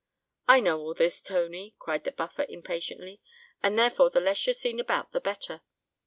[0.47, 3.21] "I know all this, Tony," cried the Buffer, impatiently;
[3.61, 5.61] "and therefore the less you're seen about, the better.